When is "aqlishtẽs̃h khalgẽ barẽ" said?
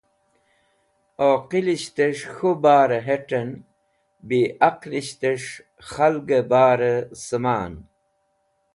4.67-6.95